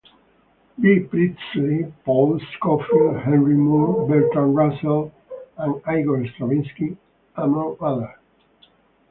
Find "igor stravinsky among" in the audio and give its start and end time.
5.87-7.77